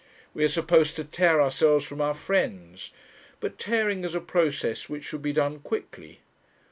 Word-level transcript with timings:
We 0.33 0.43
are 0.43 0.47
supposed 0.49 0.95
to 0.95 1.03
tear 1.03 1.39
ourselves 1.39 1.85
from 1.85 2.01
our 2.01 2.15
friends; 2.15 2.89
but 3.39 3.59
tearing 3.59 4.03
is 4.03 4.15
a 4.15 4.19
process 4.19 4.89
which 4.89 5.03
should 5.03 5.21
be 5.21 5.31
done 5.31 5.59
quickly. 5.59 6.21